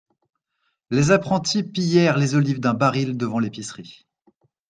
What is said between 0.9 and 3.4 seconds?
apprentis pillèrent les olives d'un baril devant